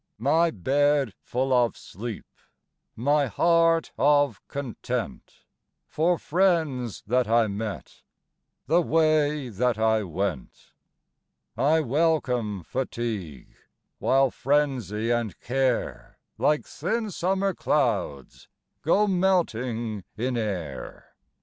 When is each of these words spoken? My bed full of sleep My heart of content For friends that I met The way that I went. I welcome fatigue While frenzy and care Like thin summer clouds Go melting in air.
My 0.17 0.49
bed 0.49 1.13
full 1.21 1.53
of 1.53 1.77
sleep 1.77 2.25
My 2.95 3.27
heart 3.27 3.91
of 3.99 4.41
content 4.47 5.43
For 5.85 6.17
friends 6.17 7.03
that 7.05 7.27
I 7.27 7.45
met 7.45 8.01
The 8.65 8.81
way 8.81 9.49
that 9.49 9.77
I 9.77 10.01
went. 10.01 10.73
I 11.55 11.81
welcome 11.81 12.63
fatigue 12.63 13.53
While 13.99 14.31
frenzy 14.31 15.11
and 15.11 15.39
care 15.39 16.17
Like 16.39 16.65
thin 16.65 17.11
summer 17.11 17.53
clouds 17.53 18.47
Go 18.81 19.05
melting 19.05 20.03
in 20.17 20.35
air. 20.35 21.13